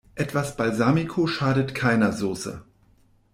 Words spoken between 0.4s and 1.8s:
Balsamico schadet